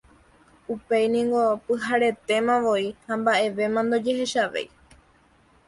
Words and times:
Upéingo 0.73 1.41
pyharetémavoi 1.63 2.87
ha 3.05 3.13
mba'evéma 3.19 3.79
ndojehechavéi. 3.83 4.67